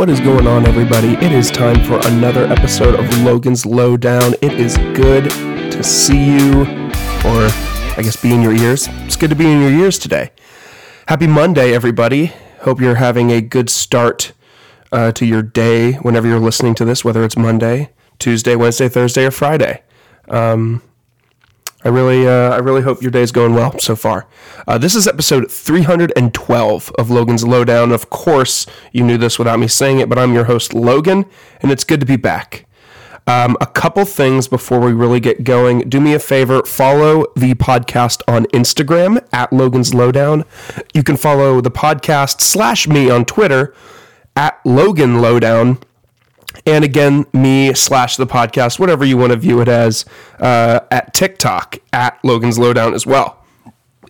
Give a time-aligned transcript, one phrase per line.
[0.00, 1.08] What is going on, everybody?
[1.08, 4.32] It is time for another episode of Logan's Lowdown.
[4.40, 8.88] It is good to see you, or I guess be in your ears.
[9.04, 10.30] It's good to be in your ears today.
[11.06, 12.32] Happy Monday, everybody.
[12.60, 14.32] Hope you're having a good start
[14.90, 19.26] uh, to your day whenever you're listening to this, whether it's Monday, Tuesday, Wednesday, Thursday,
[19.26, 19.82] or Friday.
[20.30, 20.80] Um,
[21.82, 24.26] I really, uh, I really hope your day's going well so far.
[24.68, 27.90] Uh, this is episode 312 of Logan's Lowdown.
[27.90, 31.24] Of course, you knew this without me saying it, but I'm your host, Logan,
[31.62, 32.66] and it's good to be back.
[33.26, 35.88] Um, a couple things before we really get going.
[35.88, 40.44] Do me a favor, follow the podcast on Instagram at Logan's Lowdown.
[40.92, 43.74] You can follow the podcast slash me on Twitter
[44.36, 45.78] at Logan Lowdown
[46.66, 50.04] and again, me slash the podcast, whatever you want to view it as,
[50.38, 53.44] uh, at TikTok at Logan's Lowdown as well.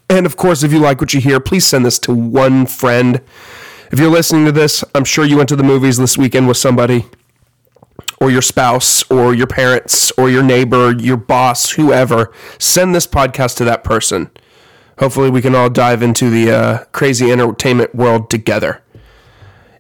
[0.09, 3.21] And of course, if you like what you hear, please send this to one friend.
[3.93, 6.57] If you're listening to this, I'm sure you went to the movies this weekend with
[6.57, 7.07] somebody,
[8.21, 12.33] or your spouse, or your parents, or your neighbor, your boss, whoever.
[12.59, 14.31] Send this podcast to that person.
[14.99, 18.83] Hopefully, we can all dive into the uh, crazy entertainment world together.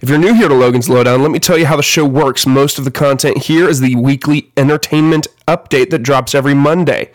[0.00, 2.46] If you're new here to Logan's Lowdown, let me tell you how the show works.
[2.46, 7.12] Most of the content here is the weekly entertainment update that drops every Monday.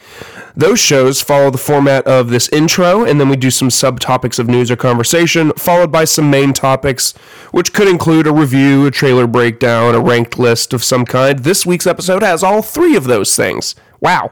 [0.55, 4.47] Those shows follow the format of this intro, and then we do some subtopics of
[4.47, 7.13] news or conversation, followed by some main topics,
[7.50, 11.39] which could include a review, a trailer breakdown, a ranked list of some kind.
[11.39, 13.73] This week's episode has all three of those things.
[14.00, 14.31] Wow.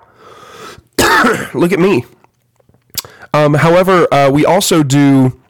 [1.56, 2.06] Look at me.
[3.34, 5.42] Um, however, uh, we also do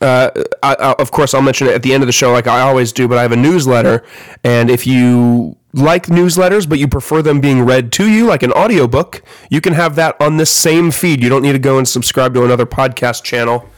[0.00, 0.30] uh,
[0.62, 2.60] I, I, of course, I'll mention it at the end of the show, like I
[2.60, 3.08] always do.
[3.08, 4.04] But I have a newsletter,
[4.44, 8.52] and if you like newsletters, but you prefer them being read to you, like an
[8.52, 11.22] audiobook, you can have that on this same feed.
[11.22, 13.68] You don't need to go and subscribe to another podcast channel.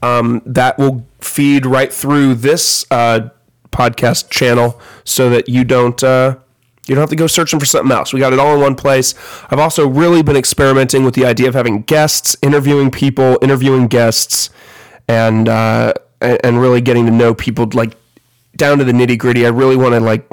[0.00, 3.30] Um, that will feed right through this uh,
[3.72, 6.02] podcast channel, so that you don't.
[6.02, 6.36] Uh,
[6.86, 8.14] you don't have to go searching for something else.
[8.14, 9.14] We got it all in one place.
[9.50, 14.48] I've also really been experimenting with the idea of having guests, interviewing people, interviewing guests
[15.08, 17.96] and uh, and really getting to know people like
[18.56, 19.46] down to the nitty gritty.
[19.46, 20.30] I really want to like.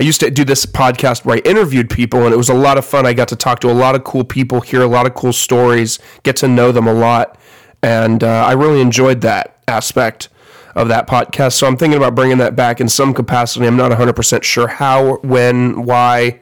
[0.00, 2.78] I used to do this podcast where I interviewed people, and it was a lot
[2.78, 3.04] of fun.
[3.04, 5.32] I got to talk to a lot of cool people, hear a lot of cool
[5.32, 7.36] stories, get to know them a lot,
[7.82, 10.28] and uh, I really enjoyed that aspect
[10.76, 11.54] of that podcast.
[11.54, 13.66] So I'm thinking about bringing that back in some capacity.
[13.66, 16.38] I'm not 100% sure how, when, why,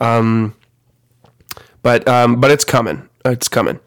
[0.00, 0.54] um,
[1.82, 3.08] but um, but it's coming.
[3.24, 3.80] It's coming.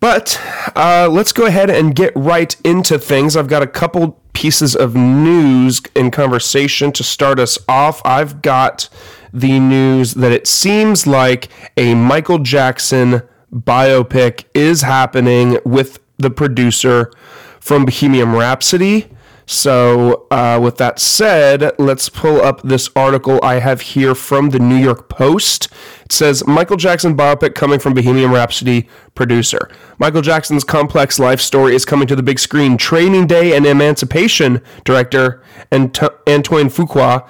[0.00, 0.40] But
[0.76, 3.36] uh, let's go ahead and get right into things.
[3.36, 8.00] I've got a couple pieces of news in conversation to start us off.
[8.04, 8.88] I've got
[9.32, 13.22] the news that it seems like a Michael Jackson
[13.52, 17.10] biopic is happening with the producer
[17.58, 19.08] from Bohemian Rhapsody.
[19.50, 24.58] So, uh, with that said, let's pull up this article I have here from the
[24.58, 25.68] New York Post.
[26.04, 29.70] It says Michael Jackson biopic coming from Bohemian Rhapsody producer.
[29.98, 32.76] Michael Jackson's complex life story is coming to the big screen.
[32.76, 35.42] Training Day and Emancipation director
[35.72, 35.98] Ant-
[36.28, 37.26] Antoine Fuqua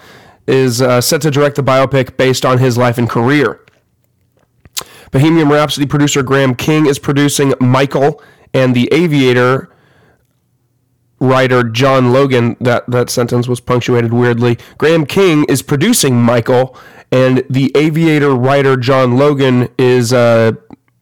[0.48, 3.64] is uh, set to direct the biopic based on his life and career.
[5.12, 8.20] Bohemian Rhapsody producer Graham King is producing Michael
[8.52, 9.70] and The Aviator
[11.20, 12.56] writer John Logan.
[12.60, 14.58] That that sentence was punctuated weirdly.
[14.76, 16.76] Graham King is producing Michael,
[17.10, 20.52] and the Aviator writer John Logan is uh,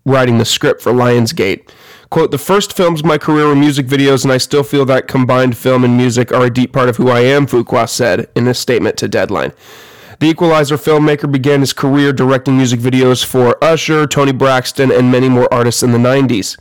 [0.05, 1.69] writing the script for Lionsgate.
[2.09, 5.09] Quote, the first films of my career were music videos, and I still feel that
[5.09, 8.47] combined film and music are a deep part of who I am, Fuqua said in
[8.47, 9.53] a statement to Deadline.
[10.21, 15.29] The Equalizer filmmaker began his career directing music videos for Usher, Toni Braxton, and many
[15.29, 16.57] more artists in the 90s.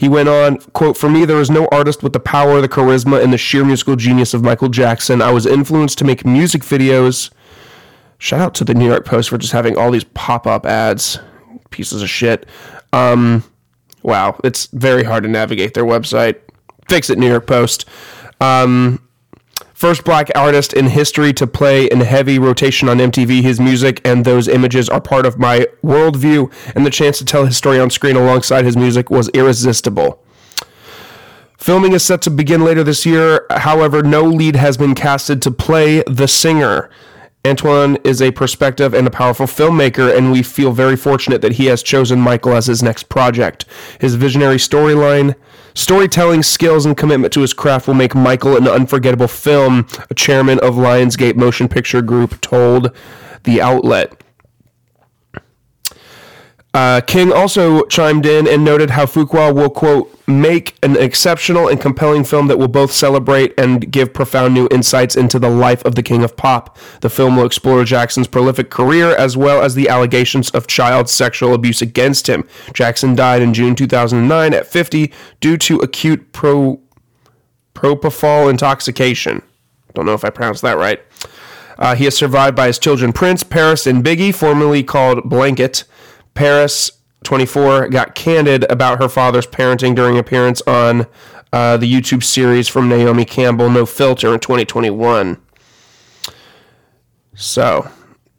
[0.00, 3.22] He went on, quote, For me, there is no artist with the power, the charisma,
[3.22, 5.20] and the sheer musical genius of Michael Jackson.
[5.20, 7.30] I was influenced to make music videos.
[8.16, 11.18] Shout out to the New York Post for just having all these pop up ads.
[11.68, 12.46] Pieces of shit.
[12.94, 13.44] Um,
[14.02, 16.36] wow, it's very hard to navigate their website.
[16.88, 17.84] Fix it, New York Post.
[18.40, 19.06] Um,
[19.80, 23.40] First black artist in history to play in heavy rotation on MTV.
[23.40, 27.46] His music and those images are part of my worldview, and the chance to tell
[27.46, 30.22] his story on screen alongside his music was irresistible.
[31.56, 33.46] Filming is set to begin later this year.
[33.48, 36.90] However, no lead has been casted to play the singer.
[37.46, 41.66] Antoine is a perspective and a powerful filmmaker, and we feel very fortunate that he
[41.66, 43.64] has chosen Michael as his next project.
[43.98, 45.34] His visionary storyline,
[45.72, 50.58] storytelling skills, and commitment to his craft will make Michael an unforgettable film, a chairman
[50.60, 52.94] of Lionsgate Motion Picture Group told
[53.44, 54.22] The Outlet.
[56.72, 61.80] Uh, King also chimed in and noted how Fuqua will, quote, make an exceptional and
[61.80, 65.96] compelling film that will both celebrate and give profound new insights into the life of
[65.96, 66.78] the King of Pop.
[67.00, 71.54] The film will explore Jackson's prolific career as well as the allegations of child sexual
[71.54, 72.46] abuse against him.
[72.72, 76.80] Jackson died in June 2009 at 50 due to acute pro,
[77.74, 79.42] propofol intoxication.
[79.94, 81.02] Don't know if I pronounced that right.
[81.78, 85.84] Uh, he is survived by his children Prince, Paris, and Biggie, formerly called Blanket.
[86.34, 86.90] Paris,
[87.24, 91.06] 24, got candid about her father's parenting during appearance on
[91.52, 95.40] uh, the YouTube series from Naomi Campbell, No Filter, in 2021.
[97.34, 97.90] So,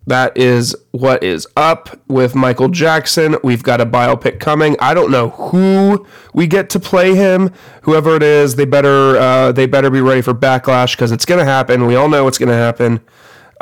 [0.07, 3.35] that is what is up with Michael Jackson.
[3.43, 4.75] We've got a biopic coming.
[4.79, 7.53] I don't know who we get to play him.
[7.83, 11.45] Whoever it is, they better uh, they better be ready for backlash because it's gonna
[11.45, 11.85] happen.
[11.85, 12.99] We all know it's gonna happen.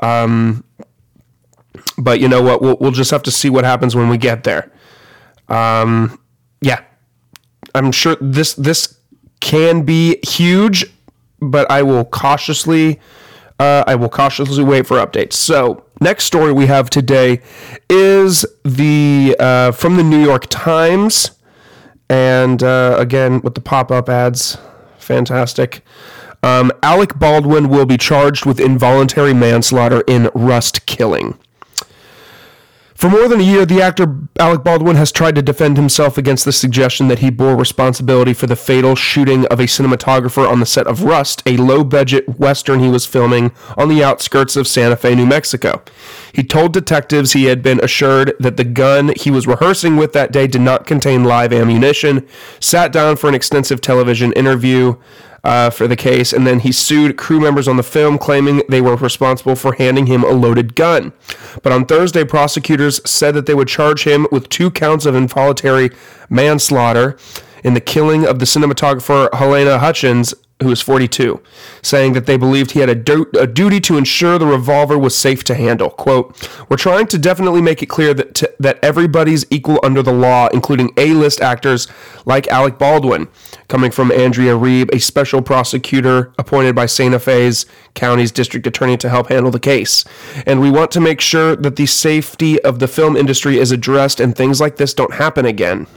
[0.01, 0.63] Um,
[1.99, 2.61] but you know what?
[2.61, 4.71] We'll, we'll just have to see what happens when we get there.
[5.47, 6.19] Um,
[6.61, 6.83] yeah,
[7.75, 8.97] I'm sure this this
[9.39, 10.85] can be huge,
[11.39, 12.99] but I will cautiously
[13.59, 15.33] uh, I will cautiously wait for updates.
[15.33, 17.41] So next story we have today
[17.89, 21.31] is the uh, from the New York Times,
[22.09, 24.57] and uh, again with the pop up ads,
[24.97, 25.83] fantastic.
[26.41, 31.37] Um, Alec Baldwin will be charged with involuntary manslaughter in Rust killing.
[32.99, 36.43] For more than a year, the actor Alec Baldwin has tried to defend himself against
[36.43, 40.65] the suggestion that he bore responsibility for the fatal shooting of a cinematographer on the
[40.65, 44.97] set of Rust, a low budget Western he was filming on the outskirts of Santa
[44.97, 45.81] Fe, New Mexico.
[46.33, 50.33] He told detectives he had been assured that the gun he was rehearsing with that
[50.33, 52.27] day did not contain live ammunition,
[52.59, 54.97] sat down for an extensive television interview
[55.43, 58.81] uh, for the case, and then he sued crew members on the film, claiming they
[58.81, 61.13] were responsible for handing him a loaded gun.
[61.63, 65.91] But on Thursday, prosecutors said that they would charge him with two counts of involuntary
[66.29, 67.17] manslaughter
[67.63, 71.41] in the killing of the cinematographer Halyna Hutchins who was 42,
[71.81, 75.17] saying that they believed he had a, du- a, duty to ensure the revolver was
[75.17, 75.89] safe to handle.
[75.89, 80.11] Quote, We're trying to definitely make it clear that, t- that everybody's equal under the
[80.11, 81.87] law, including A-list actors
[82.25, 83.29] like Alec Baldwin,
[83.69, 89.07] coming from Andrea Reeb, a special prosecutor appointed by Santa Fe's County's district attorney to
[89.07, 90.03] help handle the case.
[90.45, 94.19] And we want to make sure that the safety of the film industry is addressed
[94.19, 95.87] and things like this don't happen again.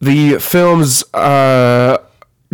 [0.00, 1.98] The film's uh,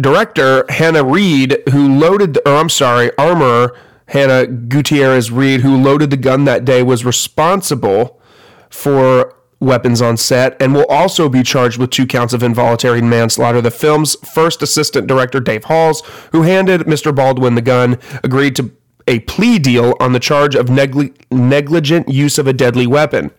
[0.01, 3.77] director Hannah Reed, who loaded, the, or I'm sorry, armorer
[4.09, 8.21] Hannah Gutierrez Reed, who loaded the gun that day, was responsible
[8.69, 13.61] for weapons on set and will also be charged with two counts of involuntary manslaughter.
[13.61, 16.03] The film's first assistant director, Dave Halls,
[16.33, 17.15] who handed Mr.
[17.15, 18.71] Baldwin the gun, agreed to
[19.07, 23.31] a plea deal on the charge of negli- negligent use of a deadly weapon.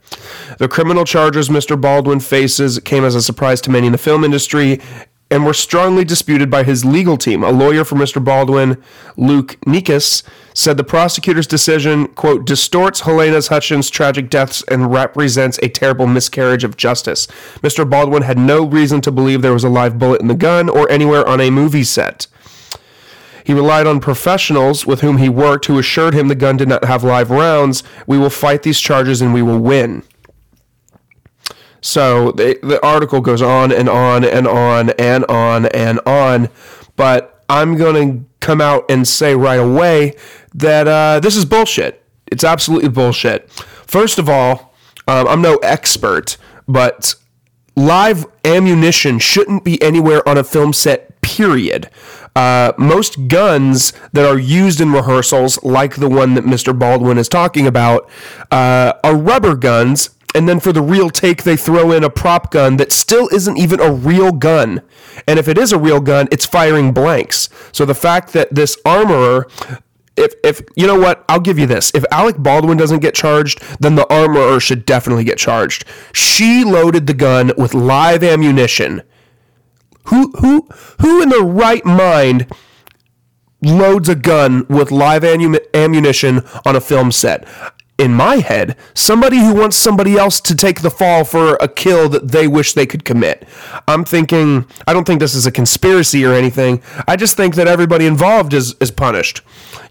[0.60, 1.80] The criminal charges Mr.
[1.80, 4.80] Baldwin faces came as a surprise to many in the film industry
[5.36, 7.44] and were strongly disputed by his legal team.
[7.44, 8.24] A lawyer for Mr.
[8.24, 8.82] Baldwin,
[9.18, 10.24] Luke Nikas,
[10.54, 16.64] said the prosecutor's decision, quote, distorts Halyna Hutchins' tragic deaths and represents a terrible miscarriage
[16.64, 17.28] of justice.
[17.62, 17.88] Mr.
[17.88, 20.90] Baldwin had no reason to believe there was a live bullet in the gun or
[20.90, 22.28] anywhere on a movie set.
[23.44, 26.86] He relied on professionals with whom he worked who assured him the gun did not
[26.86, 27.84] have live rounds.
[28.08, 30.04] We will fight these charges and we will win.
[31.86, 36.50] So the, article goes on and on and on and on and on.
[36.96, 40.16] But I'm going to come out and say right away
[40.56, 42.04] that uh, this is bullshit.
[42.26, 43.52] It's absolutely bullshit.
[43.52, 44.74] First of all,
[45.08, 46.38] um, I'm no expert,
[46.68, 47.14] but
[47.76, 51.92] live ammunition shouldn't be anywhere on a film set, period.
[52.36, 56.78] Uh, most guns that are used in rehearsals, like the one that Mr.
[56.78, 58.10] Baldwin is talking about,
[58.52, 62.52] uh, are rubber guns and then for the real take they throw in a prop
[62.52, 64.82] gun that still isn't even a real gun.
[65.28, 67.50] And if it is a real gun it's firing blanks.
[67.72, 69.48] So the fact that this armorer
[70.18, 71.26] if if you know what?
[71.28, 71.92] I'll give you this.
[71.94, 75.86] If Alec Baldwin doesn't get charged then the armorer should definitely get charged.
[76.14, 79.02] She loaded the gun with live ammunition.
[80.06, 80.68] Who who
[81.00, 82.48] who in the right mind
[83.62, 87.48] loads a gun with live ammunition on a film set
[87.98, 92.10] in my head, somebody who wants somebody else to take the fall for a kill
[92.10, 93.48] that they wish they could commit.
[93.88, 96.82] I'm thinking, I don't think this is a conspiracy or anything.
[97.08, 99.42] I just think that everybody involved is, is punished.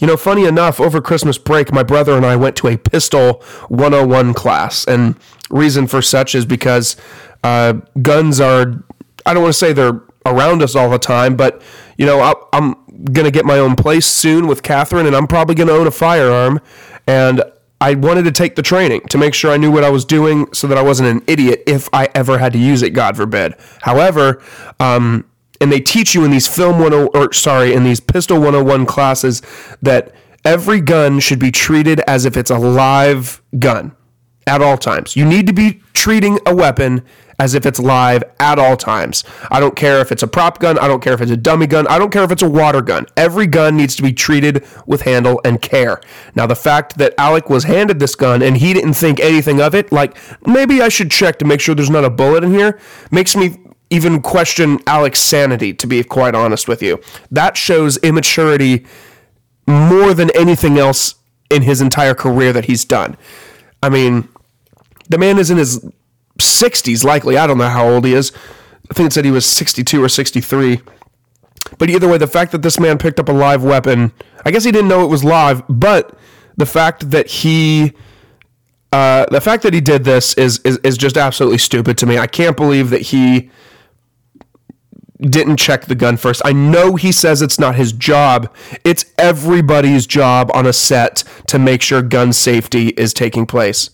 [0.01, 3.43] You know, funny enough, over Christmas break, my brother and I went to a Pistol
[3.69, 4.85] 101 class.
[4.87, 5.17] And
[5.49, 6.97] reason for such is because
[7.43, 8.85] uh, guns are,
[9.25, 11.63] I don't want to say they're around us all the time, but,
[11.97, 12.75] you know, I, I'm
[13.13, 15.87] going to get my own place soon with Catherine, and I'm probably going to own
[15.87, 16.61] a firearm.
[17.07, 17.43] And
[17.81, 20.53] I wanted to take the training to make sure I knew what I was doing
[20.53, 23.55] so that I wasn't an idiot if I ever had to use it, God forbid.
[23.83, 24.43] However,
[24.81, 25.29] um,
[25.61, 29.43] and they teach you in these film 10 or sorry, in these pistol 101 classes
[29.83, 30.13] that
[30.45, 33.95] every gun should be treated as if it's a live gun
[34.47, 35.17] at all times.
[35.17, 37.03] You need to be treating a weapon
[37.39, 39.25] as if it's live at all times.
[39.51, 41.67] I don't care if it's a prop gun, I don't care if it's a dummy
[41.67, 43.07] gun, I don't care if it's a water gun.
[43.17, 46.01] Every gun needs to be treated with handle and care.
[46.35, 49.75] Now, the fact that Alec was handed this gun and he didn't think anything of
[49.75, 52.79] it, like maybe I should check to make sure there's not a bullet in here,
[53.11, 53.59] makes me
[53.91, 57.01] even question Alec's sanity, to be quite honest with you.
[57.31, 58.87] That shows immaturity
[59.67, 61.15] more than anything else
[61.51, 63.17] in his entire career that he's done.
[63.83, 64.29] I mean,
[65.09, 65.85] the man is in his
[66.45, 67.37] 60s, likely.
[67.37, 68.33] I don't know how old he is.
[68.91, 70.81] I think it said he was 62 or 63.
[71.79, 74.13] But either way, the fact that this man picked up a live weapon,
[74.45, 76.17] I guess he didn't know it was live, but
[76.57, 77.93] the fact that he.
[78.93, 82.17] Uh, the fact that he did this is, is is just absolutely stupid to me.
[82.17, 83.51] I can't believe that he
[85.21, 86.43] didn't check the gun first.
[86.45, 88.55] I know he says it's not his job.
[88.85, 93.91] It's everybody's job on a set to make sure gun safety is taking place.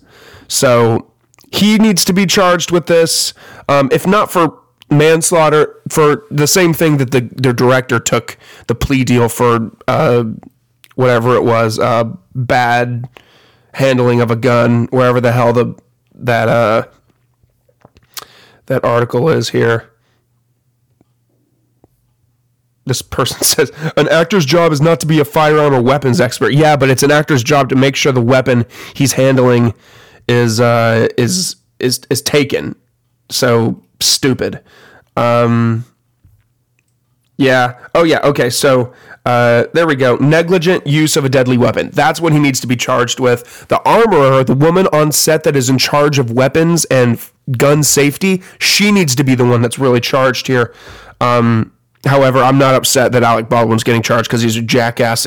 [0.49, 1.10] So
[1.51, 3.35] he needs to be charged with this.
[3.69, 4.59] Um, if not for
[4.91, 7.21] manslaughter, for the same thing that the,
[7.53, 10.25] director took the plea deal for uh,
[10.95, 12.05] whatever it was, uh,
[12.35, 13.09] bad
[13.75, 15.75] handling of a gun, wherever the hell the
[16.15, 16.87] that uh,
[18.67, 19.91] that article is here
[22.91, 26.53] this person says an actor's job is not to be a firearm or weapons expert.
[26.53, 29.75] Yeah, but it's an actor's job to make sure the weapon he's handling
[30.31, 32.77] is uh, is is is taken.
[33.31, 34.63] So stupid.
[35.17, 35.85] Um,
[37.37, 37.79] yeah.
[37.95, 38.21] Oh yeah.
[38.21, 38.51] Okay.
[38.51, 38.93] So
[39.27, 40.17] uh, there we go.
[40.17, 41.91] Negligent use of a deadly weapon.
[41.91, 43.69] That's what he needs to be charged with.
[43.69, 47.19] The armorer, the woman on set that is in charge of weapons and
[47.57, 50.75] gun safety, she needs to be the one that's really charged here.
[51.21, 51.73] Um,
[52.07, 55.27] However, I'm not upset that Alec Baldwin's getting charged because he's a jackass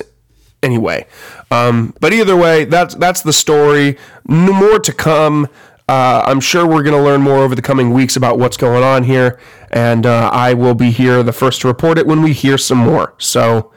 [0.64, 1.06] anyway.
[1.54, 3.98] Um, but either way, that's that's the story.
[4.28, 5.48] More to come.
[5.88, 8.84] Uh, I'm sure we're going to learn more over the coming weeks about what's going
[8.84, 12.34] on here, and uh, I will be here the first to report it when we
[12.34, 13.14] hear some more.
[13.18, 13.72] So,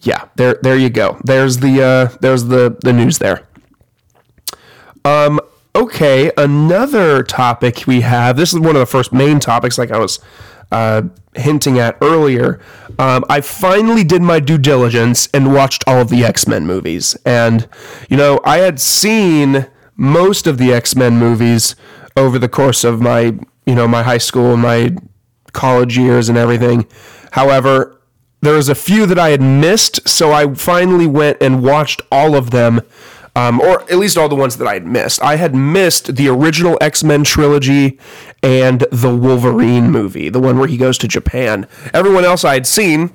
[0.00, 1.20] yeah, there there you go.
[1.24, 3.46] There's the uh, there's the the news there.
[5.04, 5.40] Um,
[5.74, 8.36] okay, another topic we have.
[8.36, 10.20] This is one of the first main topics, like I was
[10.70, 11.02] uh,
[11.34, 12.60] hinting at earlier,
[12.98, 17.16] um, I finally did my due diligence and watched all of the X Men movies.
[17.24, 17.68] And,
[18.08, 21.74] you know, I had seen most of the X Men movies
[22.16, 24.94] over the course of my, you know, my high school and my
[25.52, 26.86] college years and everything.
[27.32, 28.00] However,
[28.40, 32.34] there was a few that I had missed, so I finally went and watched all
[32.34, 32.82] of them
[33.34, 35.22] um, or at least all the ones that I had missed.
[35.22, 37.98] I had missed the original X Men trilogy
[38.42, 41.66] and the Wolverine movie, the one where he goes to Japan.
[41.94, 43.12] Everyone else I had seen.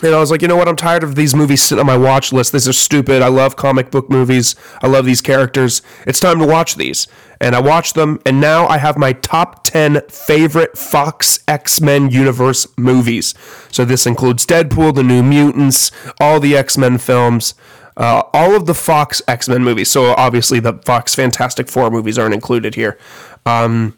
[0.00, 0.68] And I was like, you know what?
[0.68, 2.52] I'm tired of these movies sitting on my watch list.
[2.52, 3.20] These are stupid.
[3.20, 4.54] I love comic book movies.
[4.80, 5.82] I love these characters.
[6.06, 7.08] It's time to watch these.
[7.40, 12.10] And I watched them, and now I have my top 10 favorite Fox X Men
[12.10, 13.34] universe movies.
[13.72, 15.90] So this includes Deadpool, The New Mutants,
[16.20, 17.54] all the X Men films
[17.98, 19.90] uh, all of the Fox X Men movies.
[19.90, 22.96] So obviously the Fox Fantastic Four movies aren't included here.
[23.44, 23.97] Um,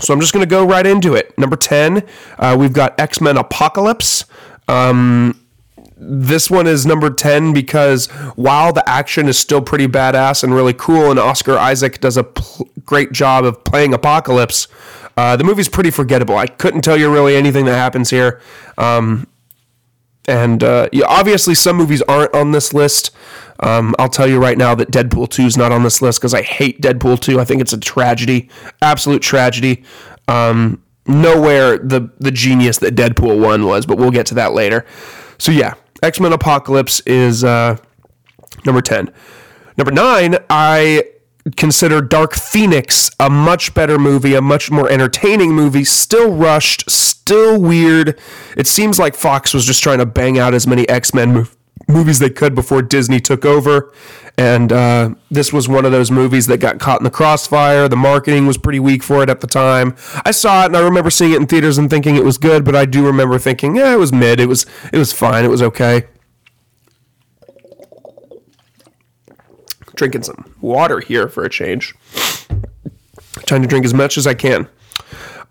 [0.00, 1.36] so I'm just going to go right into it.
[1.38, 2.06] Number 10,
[2.38, 4.24] uh, we've got X Men Apocalypse.
[4.68, 5.38] Um,
[5.96, 10.74] this one is number 10 because while the action is still pretty badass and really
[10.74, 14.66] cool, and Oscar Isaac does a pl- great job of playing Apocalypse,
[15.16, 16.36] uh, the movie's pretty forgettable.
[16.36, 18.40] I couldn't tell you really anything that happens here.
[18.78, 19.28] Um,
[20.28, 23.10] and uh, yeah, obviously, some movies aren't on this list.
[23.60, 26.34] Um, I'll tell you right now that Deadpool 2 is not on this list because
[26.34, 27.40] I hate Deadpool 2.
[27.40, 28.48] I think it's a tragedy,
[28.80, 29.84] absolute tragedy.
[30.28, 34.84] Um, nowhere the the genius that Deadpool 1 was, but we'll get to that later.
[35.38, 37.76] So yeah, X Men Apocalypse is uh,
[38.64, 39.12] number 10.
[39.76, 41.04] Number 9, I
[41.56, 47.60] consider Dark Phoenix a much better movie, a much more entertaining movie, still rushed, still
[47.60, 48.18] weird.
[48.56, 51.46] It seems like Fox was just trying to bang out as many X Men mo-
[51.88, 53.92] movies they could before Disney took over.
[54.38, 57.86] And uh, this was one of those movies that got caught in the crossfire.
[57.86, 59.94] The marketing was pretty weak for it at the time.
[60.24, 62.64] I saw it and I remember seeing it in theaters and thinking it was good,
[62.64, 64.40] but I do remember thinking, yeah, it was mid.
[64.40, 65.44] It was it was fine.
[65.44, 66.04] It was okay.
[70.02, 71.94] Drinking some water here for a change.
[73.46, 74.68] Trying to drink as much as I can.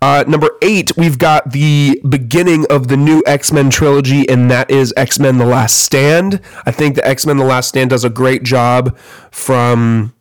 [0.02, 4.70] Uh, number eight, we've got the beginning of the new X Men trilogy, and that
[4.70, 6.42] is X Men The Last Stand.
[6.66, 8.98] I think the X Men The Last Stand does a great job
[9.30, 10.12] from,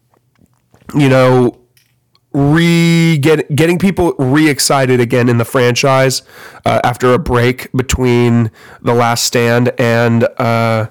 [0.95, 1.59] you know,
[2.31, 6.21] re get, getting people re excited again in the franchise
[6.65, 8.49] uh, after a break between
[8.81, 10.23] The Last Stand and.
[10.37, 10.87] Uh,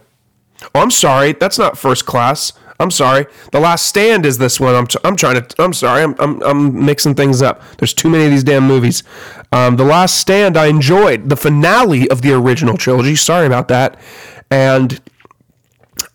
[0.75, 2.53] oh, I'm sorry, that's not First Class.
[2.81, 3.27] I'm sorry.
[3.53, 4.75] The Last Stand is this one.
[4.75, 5.63] I'm, t- I'm trying to.
[5.63, 6.03] I'm sorry.
[6.03, 7.63] I'm, I'm, I'm mixing things up.
[7.77, 9.03] There's too many of these damn movies.
[9.53, 11.29] Um, the Last Stand I enjoyed.
[11.29, 13.17] The finale of the original trilogy.
[13.17, 14.01] Sorry about that.
[14.51, 15.01] And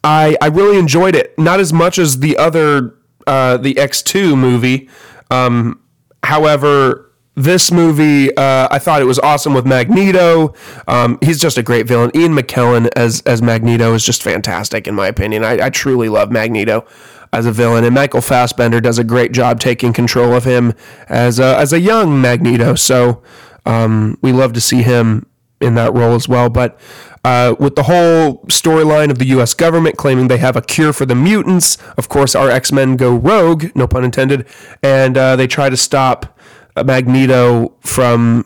[0.03, 1.37] I I really enjoyed it.
[1.37, 2.95] Not as much as the other
[3.27, 4.89] uh, the X2 movie.
[5.29, 5.79] Um,
[6.23, 10.53] however, this movie, uh, I thought it was awesome with Magneto.
[10.87, 12.11] Um, he's just a great villain.
[12.15, 15.43] Ian McKellen as as Magneto is just fantastic in my opinion.
[15.43, 16.85] I, I truly love Magneto
[17.33, 20.73] as a villain, and Michael Fassbender does a great job taking control of him
[21.09, 22.75] as a, as a young Magneto.
[22.75, 23.21] So
[23.65, 25.25] um, we love to see him
[25.59, 26.49] in that role as well.
[26.49, 26.79] But
[27.25, 29.53] uh, with the whole storyline of the U.S.
[29.53, 33.13] government claiming they have a cure for the mutants, of course, our X Men go
[33.13, 34.47] rogue, no pun intended,
[34.81, 36.39] and uh, they try to stop
[36.83, 38.45] Magneto from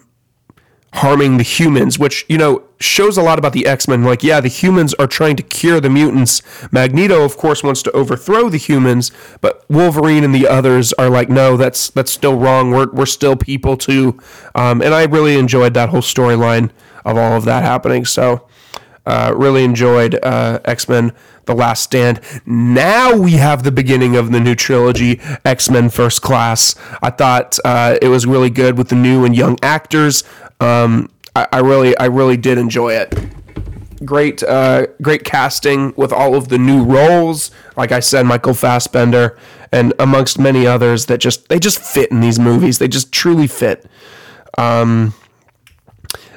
[0.94, 4.04] harming the humans, which, you know, shows a lot about the X Men.
[4.04, 6.42] Like, yeah, the humans are trying to cure the mutants.
[6.72, 11.30] Magneto, of course, wants to overthrow the humans, but Wolverine and the others are like,
[11.30, 12.72] no, that's that's still wrong.
[12.72, 14.20] We're, we're still people too.
[14.56, 16.72] Um, and I really enjoyed that whole storyline
[17.06, 18.06] of all of that happening.
[18.06, 18.48] So,
[19.06, 21.12] uh, really enjoyed uh, X Men
[21.50, 22.22] The Last Stand.
[22.46, 26.76] Now we have the beginning of the new trilogy, X Men First Class.
[27.02, 30.24] I thought uh, it was really good with the new and young actors.
[30.60, 33.16] Um, I, I, really, I really did enjoy it.
[34.06, 37.50] Great, uh, great casting with all of the new roles.
[37.76, 39.36] Like I said, Michael Fassbender
[39.72, 42.78] and amongst many others that just they just fit in these movies.
[42.78, 43.90] They just truly fit.
[44.56, 45.16] Um,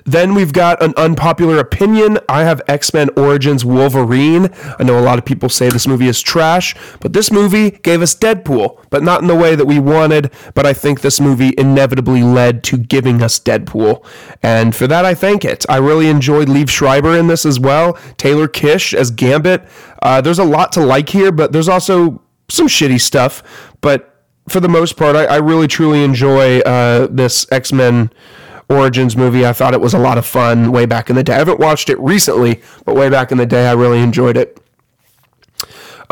[0.04, 2.18] then we've got an unpopular opinion.
[2.28, 4.50] I have X Men Origins Wolverine.
[4.78, 8.02] I know a lot of people say this movie is trash, but this movie gave
[8.02, 10.32] us Deadpool, but not in the way that we wanted.
[10.54, 14.04] But I think this movie inevitably led to giving us Deadpool.
[14.42, 15.64] And for that, I thank it.
[15.68, 17.94] I really enjoyed Liev Schreiber in this as well.
[18.16, 19.66] Taylor Kitsch as Gambit.
[20.02, 23.42] Uh, there's a lot to like here, but there's also some shitty stuff.
[23.80, 24.08] But
[24.48, 28.10] for the most part, I, I really truly enjoy uh, this X Men
[28.72, 29.46] Origins movie.
[29.46, 31.34] I thought it was a lot of fun way back in the day.
[31.34, 34.58] I haven't watched it recently, but way back in the day, I really enjoyed it.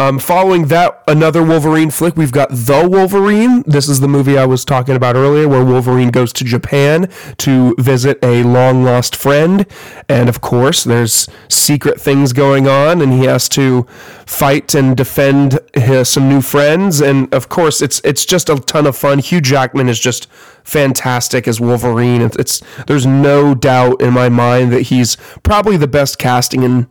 [0.00, 3.62] Um, following that, another Wolverine flick, we've got The Wolverine.
[3.66, 7.74] This is the movie I was talking about earlier, where Wolverine goes to Japan to
[7.78, 9.66] visit a long lost friend.
[10.08, 13.82] And of course, there's secret things going on, and he has to
[14.24, 17.02] fight and defend his, some new friends.
[17.02, 19.18] And of course, it's it's just a ton of fun.
[19.18, 20.30] Hugh Jackman is just
[20.64, 22.22] fantastic as Wolverine.
[22.22, 26.88] It's, it's there's no doubt in my mind that he's probably the best casting in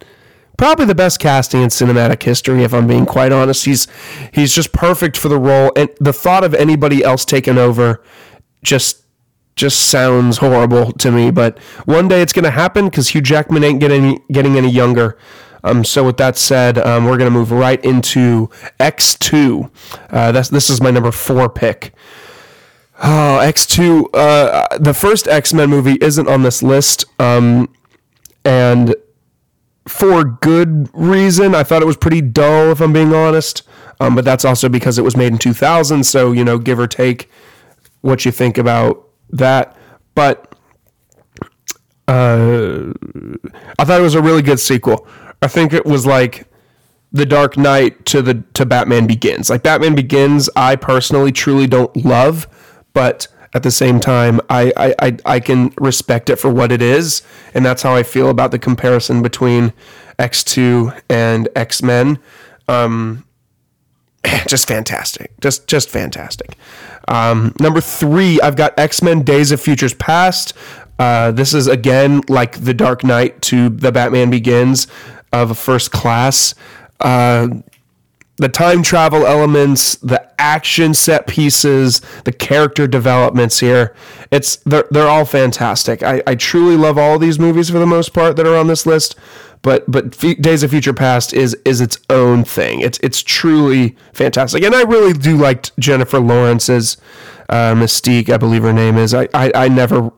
[0.59, 3.63] probably the best casting in cinematic history if I'm being quite honest.
[3.63, 3.87] He's
[4.33, 8.03] he's just perfect for the role and the thought of anybody else taking over
[8.61, 9.03] just
[9.55, 13.63] just sounds horrible to me, but one day it's going to happen cuz Hugh Jackman
[13.63, 15.17] ain't getting getting any younger.
[15.63, 18.49] Um, so with that said, um, we're going to move right into
[18.81, 19.71] X2.
[20.09, 21.93] Uh, that's this is my number 4 pick.
[23.01, 27.05] Oh, X2 uh, the first X-Men movie isn't on this list.
[27.17, 27.73] Um,
[28.43, 28.93] and
[29.89, 31.55] for good reason.
[31.55, 33.63] I thought it was pretty dull, if I'm being honest.
[33.99, 36.03] Um, but that's also because it was made in 2000.
[36.05, 37.29] So, you know, give or take
[38.01, 39.75] what you think about that.
[40.15, 40.55] But
[42.07, 42.93] uh,
[43.77, 45.07] I thought it was a really good sequel.
[45.41, 46.47] I think it was like
[47.11, 49.49] the Dark Knight to the to Batman Begins.
[49.49, 52.47] Like Batman Begins, I personally truly don't love,
[52.93, 56.81] but at the same time, I, I, I, I can respect it for what it
[56.81, 57.23] is.
[57.53, 59.73] And that's how I feel about the comparison between
[60.19, 62.19] X2 and X Men.
[62.67, 63.25] Um,
[64.47, 65.31] just fantastic.
[65.41, 66.57] Just just fantastic.
[67.07, 70.53] Um, number three, I've got X Men Days of Futures Past.
[70.99, 74.87] Uh, this is again like the Dark Knight to the Batman Begins
[75.31, 76.53] of a first class.
[76.99, 77.47] Uh,
[78.39, 83.93] the time travel elements, the action set pieces, the character developments here.
[84.31, 86.01] It's they're they're all fantastic.
[86.01, 88.85] I, I truly love all these movies for the most part that are on this
[88.85, 89.15] list.
[89.61, 92.79] But but Days of Future Past is is its own thing.
[92.79, 96.95] It's it's truly fantastic, and I really do like Jennifer Lawrence's
[97.49, 98.29] uh, Mystique.
[98.29, 99.13] I believe her name is.
[99.13, 100.11] I, I I never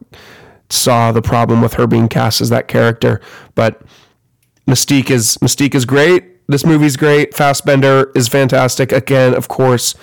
[0.69, 3.19] saw the problem with her being cast as that character,
[3.55, 3.81] but
[4.67, 7.33] Mystique is Mystique is great this movie's great.
[7.33, 9.95] Fassbender is fantastic again, of course,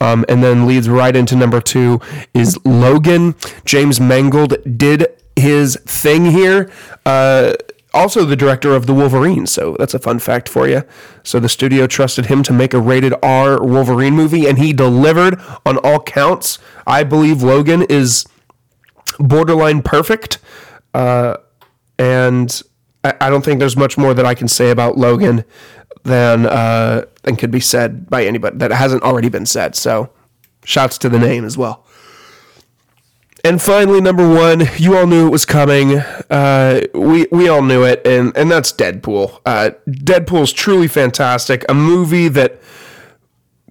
[0.00, 2.00] um, and then leads right into number two
[2.34, 3.34] is Logan.
[3.64, 6.70] James Mangold did his thing here.
[7.04, 7.54] Uh,
[7.96, 10.82] also the director of the Wolverine, so that's a fun fact for you.
[11.22, 15.40] So the studio trusted him to make a rated R Wolverine movie, and he delivered
[15.64, 16.58] on all counts.
[16.86, 18.26] I believe Logan is
[19.18, 20.38] borderline perfect,
[20.92, 21.38] uh,
[21.98, 22.62] and
[23.02, 25.44] I, I, don't think there's much more that I can say about Logan
[26.06, 29.74] than uh, than could be said by anybody that hasn't already been said.
[29.74, 30.10] So,
[30.64, 31.84] shouts to the name as well.
[33.44, 35.98] And finally, number one, you all knew it was coming.
[36.30, 39.40] Uh, we we all knew it, and and that's Deadpool.
[39.44, 41.64] Uh, Deadpool's truly fantastic.
[41.68, 42.60] A movie that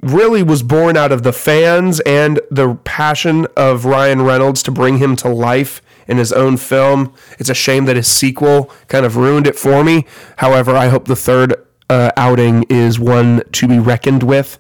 [0.02, 4.98] really was born out of the fans and the passion of Ryan Reynolds to bring
[5.00, 7.14] him to life in his own film.
[7.40, 10.06] It's a shame that his sequel kind of ruined it for me.
[10.38, 11.56] However, I hope the third
[11.90, 14.60] uh, outing is one to be reckoned with.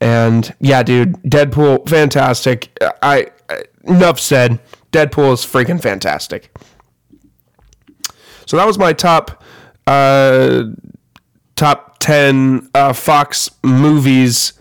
[0.00, 2.76] And yeah, dude, Deadpool, fantastic.
[3.02, 3.28] I
[3.84, 4.60] enough said.
[4.92, 6.56] Deadpool is freaking fantastic.
[8.46, 9.42] So that was my top
[9.86, 10.64] uh,
[11.56, 14.54] top ten uh, Fox movies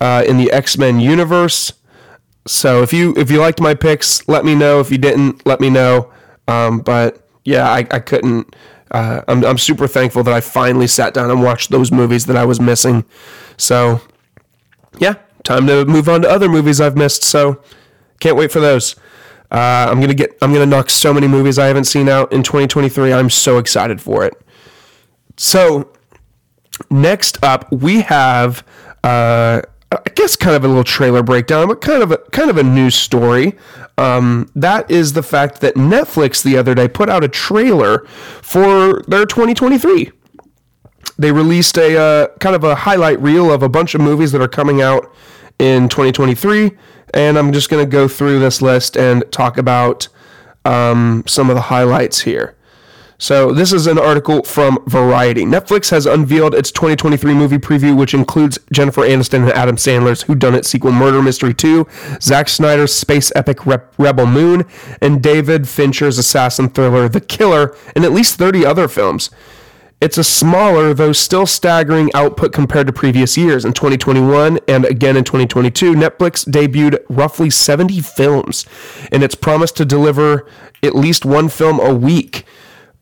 [0.00, 1.72] uh, in the X Men universe.
[2.46, 4.80] So if you if you liked my picks, let me know.
[4.80, 6.12] If you didn't, let me know.
[6.48, 8.54] Um, but yeah, I, I couldn't.
[8.90, 12.36] Uh, I'm I'm super thankful that I finally sat down and watched those movies that
[12.36, 13.04] I was missing.
[13.56, 14.00] So
[14.98, 17.24] yeah, time to move on to other movies I've missed.
[17.24, 17.62] So
[18.20, 18.96] can't wait for those.
[19.50, 20.36] Uh, I'm gonna get.
[20.42, 23.12] I'm gonna knock so many movies I haven't seen out in 2023.
[23.12, 24.34] I'm so excited for it.
[25.36, 25.92] So
[26.90, 28.64] next up, we have.
[29.04, 32.58] Uh, I guess kind of a little trailer breakdown, but kind of a kind of
[32.58, 33.54] a news story.
[33.98, 38.00] Um, that is the fact that Netflix the other day put out a trailer
[38.42, 40.10] for their 2023.
[41.18, 44.42] They released a uh, kind of a highlight reel of a bunch of movies that
[44.42, 45.10] are coming out
[45.58, 46.72] in 2023
[47.14, 50.08] and I'm just going to go through this list and talk about
[50.64, 52.55] um, some of the highlights here.
[53.18, 55.44] So, this is an article from Variety.
[55.44, 60.34] Netflix has unveiled its 2023 movie preview, which includes Jennifer Aniston and Adam Sandler's Who
[60.34, 61.86] Done It sequel Murder Mystery 2,
[62.20, 64.66] Zack Snyder's space epic Rep- Rebel Moon,
[65.00, 69.30] and David Fincher's assassin thriller The Killer, and at least 30 other films.
[69.98, 73.64] It's a smaller, though still staggering output compared to previous years.
[73.64, 78.66] In 2021 and again in 2022, Netflix debuted roughly 70 films,
[79.10, 80.46] and it's promised to deliver
[80.82, 82.44] at least one film a week.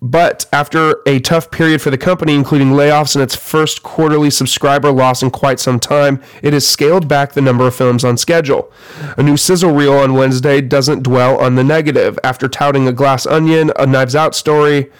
[0.04, 4.92] But after a tough period for the company, including layoffs and its first quarterly subscriber
[4.92, 8.70] loss in quite some time, it has scaled back the number of films on schedule.
[9.16, 12.18] A new sizzle reel on Wednesday doesn't dwell on the negative.
[12.22, 14.92] After touting a glass onion, a Knives Out story,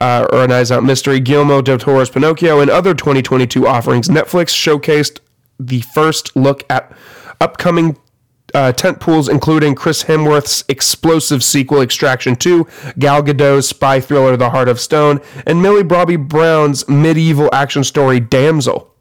[0.00, 4.50] uh, or a Knives Out Mystery, Guillermo del Toro's Pinocchio, and other 2022 offerings, Netflix
[4.50, 5.18] showcased
[5.58, 6.96] the first look at
[7.40, 7.96] upcoming
[8.54, 12.66] uh, tentpoles, including Chris Hemsworth's explosive sequel Extraction 2,
[12.98, 18.20] Gal Gadot's spy thriller The Heart of Stone, and Millie Bobby Brown's medieval action story
[18.20, 18.93] Damsel.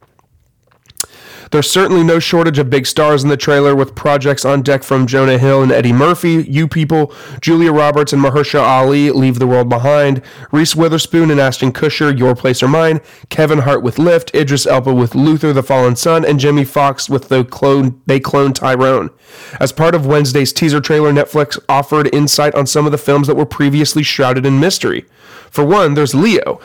[1.53, 5.05] There's certainly no shortage of big stars in the trailer, with projects on deck from
[5.05, 9.69] Jonah Hill and Eddie Murphy, You People, Julia Roberts and Mahershala Ali, Leave the World
[9.69, 14.65] Behind, Reese Witherspoon and Ashton Kutcher, Your Place or Mine, Kevin Hart with Lift, Idris
[14.65, 19.11] Elba with Luther, The Fallen Son, and Jamie Foxx with the clone They Clone Tyrone.
[19.59, 23.37] As part of Wednesday's teaser trailer, Netflix offered insight on some of the films that
[23.37, 25.05] were previously shrouded in mystery.
[25.51, 26.59] For one, there's Leo,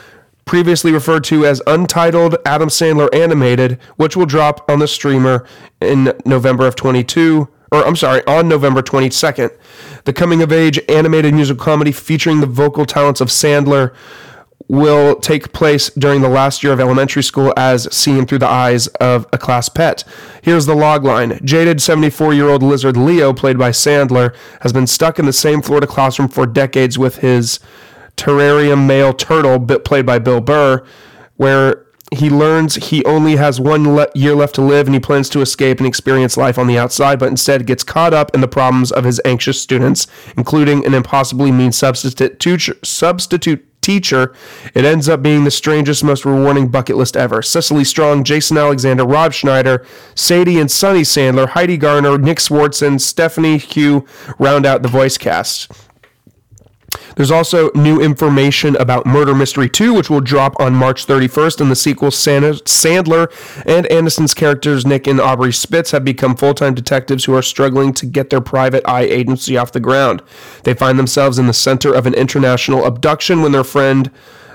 [0.49, 5.45] previously referred to as Untitled Adam Sandler Animated, which will drop on the streamer
[5.79, 9.55] in November of 22 or I'm sorry, on November 22nd.
[10.05, 13.93] The coming of age animated musical comedy featuring the vocal talents of Sandler
[14.67, 18.87] will take place during the last year of elementary school as seen through the eyes
[18.99, 20.03] of a class pet.
[20.41, 21.43] Here's the logline.
[21.43, 25.61] Jaded 74 year old lizard Leo, played by Sandler, has been stuck in the same
[25.61, 27.59] Florida classroom for decades with his
[28.19, 30.85] terrarium male turtle, played by Bill Burr,
[31.37, 35.29] where he learns he only has one le- year left to live and he plans
[35.29, 38.47] to escape and experience life on the outside, but instead gets caught up in the
[38.47, 42.75] problems of his anxious students, including an impossibly mean substitute teacher.
[42.83, 44.33] Substitute teacher.
[44.73, 47.41] It ends up being the strangest, most rewarding bucket list ever.
[47.41, 53.57] Cecily Strong, Jason Alexander, Rob Schneider, Sadie and Sonny Sandler, Heidi Gardner, Nick Swardson, Stephanie
[53.57, 54.05] Hugh
[54.37, 55.71] round out the voice cast.
[57.19, 61.69] There's also new information about Murder Mystery 2, which will drop on March 31st, and
[61.69, 63.29] the sequel Sandler
[63.65, 68.05] and Anderson's characters Nick and Audrey Spitz have become full-time detectives who are struggling to
[68.05, 70.21] get their private eye agency off the ground.
[70.63, 74.09] They find themselves in the center of an international abduction when their friend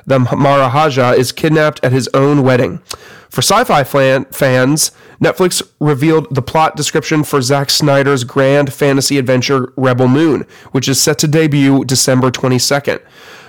[0.06, 2.78] the Maharaja, is kidnapped at his own wedding.
[3.28, 4.92] For sci fi fans,
[5.24, 11.00] Netflix revealed the plot description for Zack Snyder's grand fantasy adventure Rebel Moon, which is
[11.00, 13.00] set to debut December 22nd.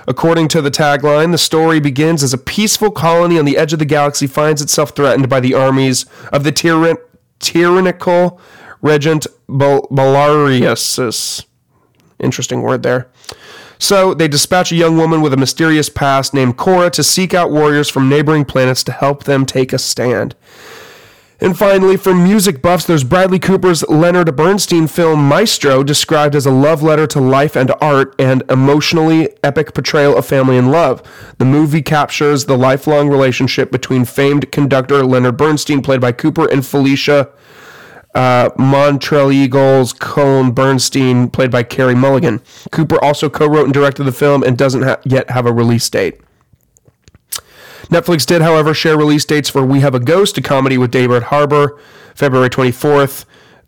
[0.08, 3.80] According to the tagline, the story begins as a peaceful colony on the edge of
[3.80, 6.98] the galaxy finds itself threatened by the armies of the tyran-
[7.40, 8.40] tyrannical
[8.82, 9.88] Regent Bal-.
[12.20, 13.10] Interesting word there.
[13.80, 17.52] So they dispatch a young woman with a mysterious past named Cora to seek out
[17.52, 20.36] warriors from neighboring planets to help them take a stand.
[21.42, 26.52] And finally, for music buffs, there's Bradley Cooper's Leonard Bernstein film Maestro, described as a
[26.52, 31.04] love letter to life and art and emotionally epic portrayal of family and love.
[31.38, 36.66] The movie captures the lifelong relationship between famed conductor Leonard Bernstein, played by Cooper, and
[36.66, 37.30] Felicia
[38.16, 42.42] uh, Eagles Cohn Bernstein, played by Carey Mulligan.
[42.72, 45.90] Cooper also co wrote and directed the film and doesn't ha- yet have a release
[45.90, 46.22] date.
[47.90, 51.24] Netflix did, however, share release dates for We Have a Ghost, a comedy with David
[51.24, 51.80] Harbour,
[52.16, 53.26] February 24th.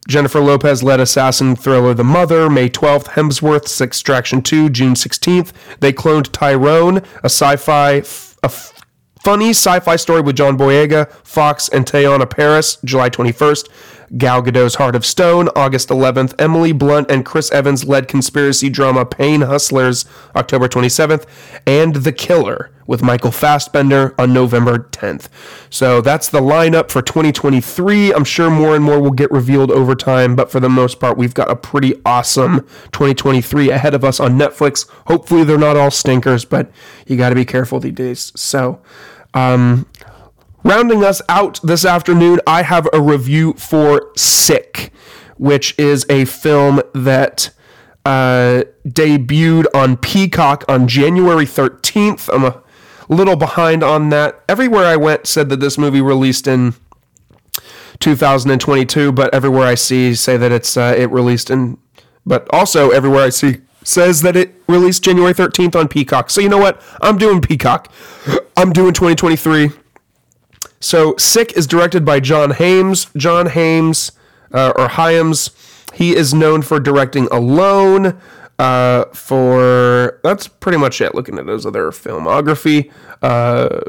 [0.07, 3.09] Jennifer Lopez led assassin thriller The Mother, May 12th.
[3.09, 5.51] Hemsworth's Extraction 2, June 16th.
[5.81, 8.73] They cloned Tyrone, a sci fi, f- a f-
[9.23, 13.67] funny sci fi story with John Boyega, Foxx, and Teyonah Parris, July 21st.
[14.15, 16.33] Gal Gadot's Heart of Stone, August 11th.
[16.39, 21.25] Emily Blunt and Chris Evans led conspiracy drama Pain Hustlers, October 27th.
[21.65, 25.27] And The Killer with Michael Fassbender on November 10th.
[25.69, 28.13] So that's the lineup for 2023.
[28.13, 31.17] I'm sure more and more will get revealed over time, but for the most part,
[31.17, 32.61] we've got a pretty awesome
[32.93, 34.89] 2023 ahead of us on Netflix.
[35.07, 36.71] Hopefully, they're not all stinkers, but
[37.05, 38.31] you got to be careful these days.
[38.35, 38.81] So,
[39.33, 39.85] um,
[40.63, 44.91] Rounding us out this afternoon, I have a review for Sick,
[45.37, 47.51] which is a film that
[48.05, 52.33] uh, debuted on Peacock on January 13th.
[52.33, 52.63] I'm a
[53.07, 54.43] little behind on that.
[54.49, 56.73] Everywhere I went said that this movie released in
[57.99, 61.77] 2022, but everywhere I see say that it's uh, it released in,
[62.25, 66.29] but also everywhere I see says that it released January 13th on Peacock.
[66.29, 66.81] So you know what?
[67.01, 67.91] I'm doing Peacock.
[68.57, 69.71] I'm doing 2023.
[70.87, 73.07] So Sick is directed by John Hames.
[73.17, 74.13] John Hames,
[74.53, 75.51] uh, or Hyams,
[75.93, 78.17] he is known for directing Alone.
[78.57, 81.13] Uh, for that's pretty much it.
[81.13, 82.89] Looking at his other filmography,
[83.21, 83.81] uh,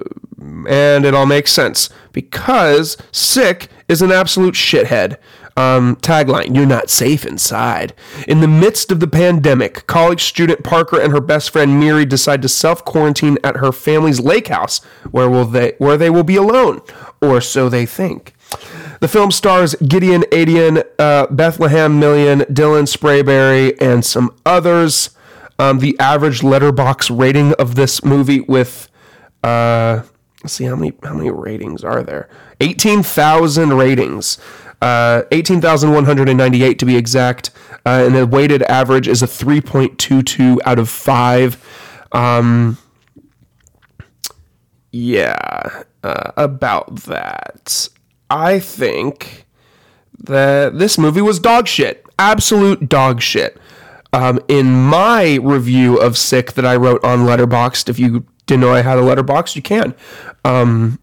[0.68, 5.18] and it all makes sense because Sick is an absolute shithead.
[5.58, 7.92] Um, tagline You're not safe inside.
[8.28, 12.42] In the midst of the pandemic, college student Parker and her best friend Miri decide
[12.42, 14.78] to self quarantine at her family's lake house,
[15.10, 16.80] where, will they, where they will be alone,
[17.20, 18.34] or so they think.
[19.00, 25.10] The film stars Gideon Adlon, uh, Bethlehem Million, Dylan Sprayberry, and some others.
[25.58, 28.88] Um, the average Letterboxd rating of this movie with
[29.42, 30.02] uh,
[30.44, 32.28] let's see how many how many ratings are there
[32.60, 34.38] 18,000 ratings
[34.80, 37.50] uh, 18,198 to be exact.
[37.84, 42.06] Uh, and the weighted average is a 3.22 out of 5.
[42.12, 42.78] Um,
[44.92, 47.88] yeah, uh, about that.
[48.30, 49.46] I think
[50.18, 52.04] that this movie was dog shit.
[52.18, 53.58] Absolute dog shit.
[54.12, 58.72] Um, in my review of Sick that I wrote on Letterboxd, if you didn't know
[58.72, 59.94] I had a Letterboxd, you can.
[60.44, 60.98] Um,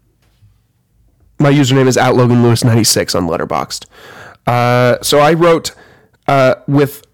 [1.38, 3.86] my username is at Logan Lewis 96 on Letterboxd.
[4.46, 5.74] Uh, so I wrote
[6.28, 7.06] uh, with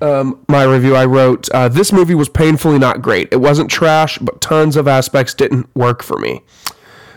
[0.00, 0.94] um, my review.
[0.94, 3.28] I wrote uh, this movie was painfully not great.
[3.32, 6.42] It wasn't trash, but tons of aspects didn't work for me.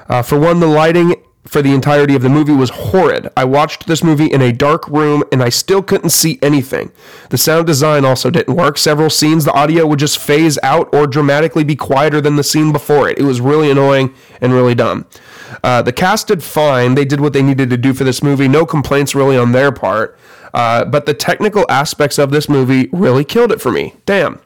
[0.08, 3.28] Uh, for one, the lighting for the entirety of the movie was horrid.
[3.36, 6.92] I watched this movie in a dark room and I still couldn't see anything.
[7.30, 8.78] The sound design also didn't work.
[8.78, 12.72] Several scenes, the audio would just phase out or dramatically be quieter than the scene
[12.72, 13.18] before it.
[13.18, 15.08] It was really annoying and really dumb.
[15.64, 16.96] Uh, the cast did fine.
[16.96, 18.48] They did what they needed to do for this movie.
[18.48, 20.18] No complaints really on their part.
[20.54, 23.96] Uh, but the technical aspects of this movie really killed it for me.
[24.06, 24.40] Damn.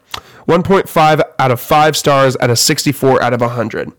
[0.46, 3.92] 1.5 out of 5 stars out of 64 out of 100.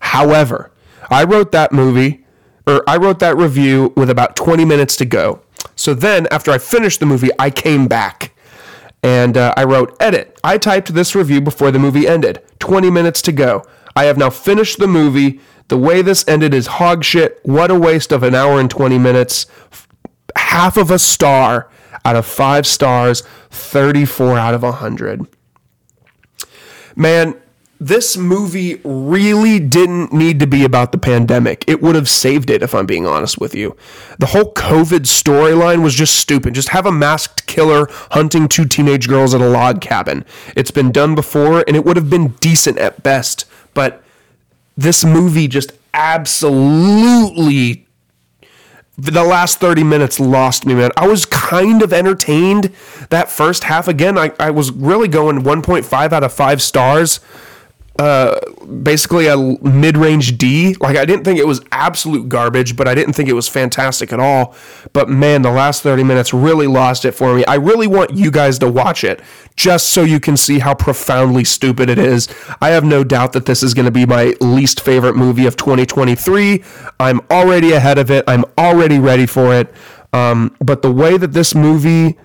[0.00, 0.70] However,
[1.10, 2.24] I wrote that movie,
[2.66, 5.42] or I wrote that review with about 20 minutes to go.
[5.74, 8.32] So then, after I finished the movie, I came back
[9.02, 10.38] and uh, I wrote, Edit.
[10.42, 12.42] I typed this review before the movie ended.
[12.58, 13.64] 20 minutes to go.
[13.94, 15.40] I have now finished the movie.
[15.68, 17.40] The way this ended is hog shit.
[17.44, 19.46] What a waste of an hour and 20 minutes.
[20.36, 21.70] Half of a star
[22.04, 25.26] out of five stars, 34 out of 100.
[26.96, 27.40] Man,
[27.80, 31.64] this movie really didn't need to be about the pandemic.
[31.68, 33.76] It would have saved it, if I'm being honest with you.
[34.18, 36.54] The whole COVID storyline was just stupid.
[36.54, 40.24] Just have a masked killer hunting two teenage girls at a log cabin.
[40.56, 43.44] It's been done before, and it would have been decent at best.
[43.74, 44.02] but
[44.78, 47.84] this movie just absolutely
[48.96, 50.90] the last 30 minutes lost me, man.
[50.96, 52.72] I was kind of entertained
[53.10, 53.88] that first half.
[53.88, 57.18] Again, I, I was really going 1.5 out of 5 stars
[57.98, 60.76] uh, basically a mid-range D.
[60.80, 64.12] Like I didn't think it was absolute garbage, but I didn't think it was fantastic
[64.12, 64.54] at all.
[64.92, 67.44] But man, the last 30 minutes really lost it for me.
[67.46, 69.20] I really want you guys to watch it
[69.56, 72.28] just so you can see how profoundly stupid it is.
[72.62, 75.56] I have no doubt that this is going to be my least favorite movie of
[75.56, 76.62] 2023.
[77.00, 78.24] I'm already ahead of it.
[78.28, 79.74] I'm already ready for it.
[80.12, 82.16] Um, but the way that this movie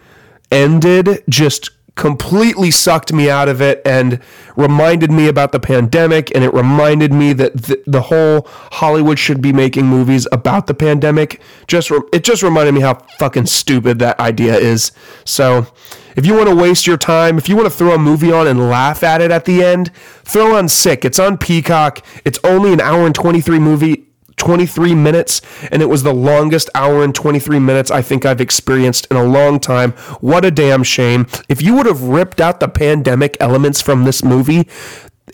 [0.51, 4.19] ended just completely sucked me out of it and
[4.55, 9.41] reminded me about the pandemic and it reminded me that the, the whole Hollywood should
[9.41, 11.39] be making movies about the pandemic.
[11.67, 14.91] Just re- it just reminded me how fucking stupid that idea is.
[15.23, 15.67] So
[16.15, 18.47] if you want to waste your time if you want to throw a movie on
[18.47, 19.91] and laugh at it at the end
[20.23, 21.05] throw on sick.
[21.05, 22.03] It's on peacock.
[22.25, 25.41] It's only an hour and 23 movie 23 minutes,
[25.71, 29.23] and it was the longest hour and 23 minutes I think I've experienced in a
[29.23, 29.91] long time.
[30.21, 31.27] What a damn shame.
[31.49, 34.67] If you would have ripped out the pandemic elements from this movie,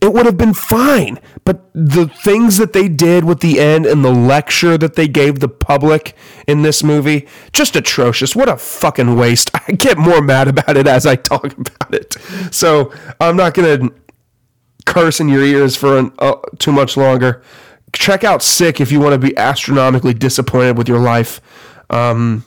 [0.02, 1.20] it would have been fine.
[1.44, 5.40] But the things that they did with the end and the lecture that they gave
[5.40, 6.16] the public
[6.48, 8.36] in this movie, just atrocious.
[8.36, 9.52] What a fucking waste.
[9.68, 12.16] I get more mad about it as I talk about it.
[12.52, 13.96] So I'm not going to
[14.86, 17.42] curse in your ears for an, uh, too much longer
[17.94, 21.42] check out Sick if you want to be astronomically disappointed with your life.
[21.90, 22.46] Um,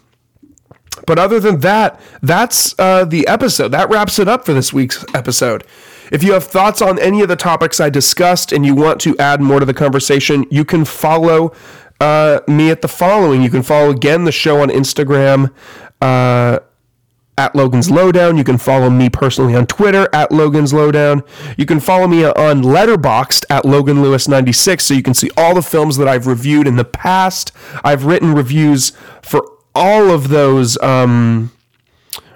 [1.06, 3.68] but other than that, that's uh, the episode.
[3.68, 5.64] That wraps it up for this week's episode.
[6.10, 9.16] If you have thoughts on any of the topics I discussed and you want to
[9.18, 11.52] add more to the conversation, you can follow
[12.00, 13.42] uh, me at the following.
[13.42, 15.52] You can follow again the show on Instagram.
[16.00, 16.58] Uh,
[17.42, 18.36] at Logan's Lowdown.
[18.36, 21.24] You can follow me personally on Twitter at Logan's Lowdown.
[21.56, 25.52] You can follow me on Letterboxd at Logan Lewis 96 so you can see all
[25.52, 27.50] the films that I've reviewed in the past.
[27.82, 31.50] I've written reviews for all of those um,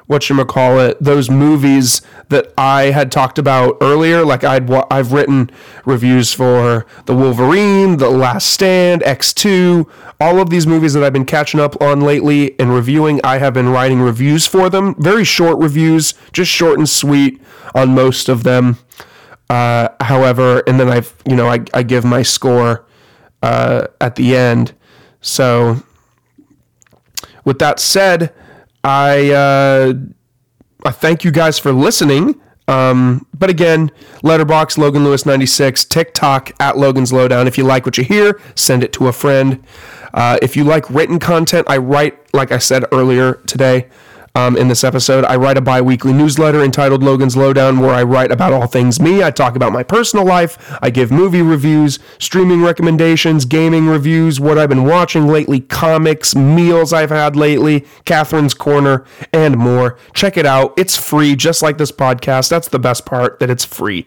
[0.06, 4.24] what you call it those movies that I had talked about earlier.
[4.24, 5.50] Like I'd I've written
[5.84, 9.88] reviews for the Wolverine, The Last Stand, X Two,
[10.20, 13.20] all of these movies that I've been catching up on lately and reviewing.
[13.24, 17.40] I have been writing reviews for them, very short reviews, just short and sweet
[17.74, 18.78] on most of them.
[19.48, 22.84] Uh, however, and then I've you know I I give my score
[23.42, 24.74] uh, at the end.
[25.20, 25.82] So
[27.44, 28.32] with that said
[28.86, 29.94] I uh,
[30.84, 32.40] I thank you guys for listening.
[32.68, 33.90] Um, but again,
[34.22, 37.48] letterbox Logan Lewis 96, TikTok at Logan's Lowdown.
[37.48, 39.64] If you like what you hear, send it to a friend.
[40.14, 43.88] Uh, if you like written content, I write, like I said earlier today,
[44.36, 45.24] um, in this episode.
[45.24, 49.00] I write a bi weekly newsletter entitled Logan's Lowdown, where I write about all things
[49.00, 49.24] me.
[49.24, 50.76] I talk about my personal life.
[50.82, 56.92] I give movie reviews, streaming recommendations, gaming reviews, what I've been watching lately, comics, meals
[56.92, 59.98] I've had lately, Catherine's Corner, and more.
[60.12, 60.74] Check it out.
[60.76, 62.50] It's free, just like this podcast.
[62.50, 64.06] That's the best part, that it's free.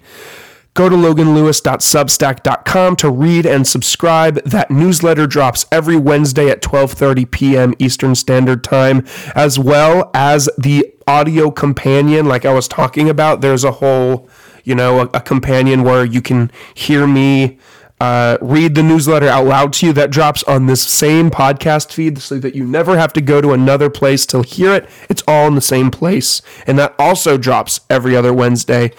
[0.79, 4.41] Go to loganlewis.substack.com to read and subscribe.
[4.45, 7.73] That newsletter drops every Wednesday at 12:30 p.m.
[7.79, 13.41] Eastern Standard Time, as well as the audio companion like I was talking about.
[13.41, 14.29] There's a whole,
[14.63, 17.59] you know, a, a companion where you can hear me
[17.99, 19.93] uh, read the newsletter out loud to you.
[19.93, 23.51] That drops on this same podcast feed so that you never have to go to
[23.51, 24.89] another place to hear it.
[25.09, 26.41] It's all in the same place.
[26.65, 28.91] And that also drops every other Wednesday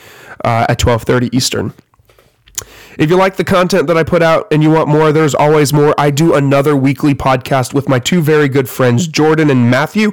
[0.44, 1.72] uh, at 12:30 Eastern.
[2.98, 5.72] If you like the content that I put out and you want more, there's always
[5.72, 5.94] more.
[5.96, 10.12] I do another weekly podcast with my two very good friends, Jordan and Matthew,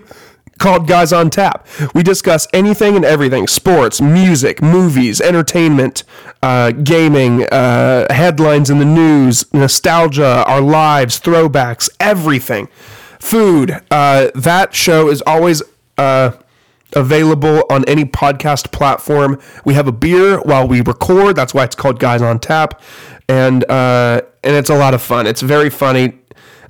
[0.58, 1.68] called Guys on Tap.
[1.94, 6.04] We discuss anything and everything sports, music, movies, entertainment,
[6.42, 12.68] uh, gaming, uh, headlines in the news, nostalgia, our lives, throwbacks, everything.
[13.20, 13.82] Food.
[13.90, 15.64] Uh, that show is always
[15.98, 16.32] uh,
[16.94, 19.40] available on any podcast platform.
[19.66, 21.36] We have a beer while we record.
[21.36, 22.82] That's why it's called Guys on Tap,
[23.28, 25.28] and uh, and it's a lot of fun.
[25.28, 26.18] It's very funny,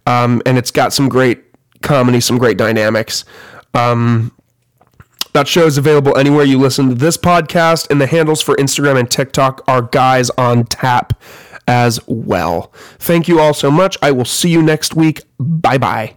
[0.05, 1.43] um, and it's got some great
[1.81, 3.25] comedy, some great dynamics.
[3.78, 4.32] Um,
[5.34, 8.99] that show is available anywhere you listen to this podcast, and the handles for Instagram
[8.99, 11.21] and TikTok are Guys on Tap
[11.67, 12.73] as well.
[12.97, 13.97] Thank you all so much.
[14.01, 15.21] I will see you next week.
[15.39, 16.16] Bye bye.